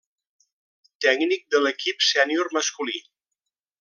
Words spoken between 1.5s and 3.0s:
de l'equip sènior masculí.